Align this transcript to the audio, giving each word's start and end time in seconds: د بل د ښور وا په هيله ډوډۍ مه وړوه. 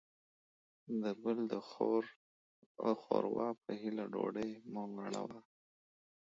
د 1.01 1.03
بل 1.23 1.37
د 1.51 1.53
ښور 3.01 3.23
وا 3.35 3.47
په 3.63 3.71
هيله 3.81 4.05
ډوډۍ 4.13 4.51
مه 4.71 4.83
وړوه. 4.93 5.39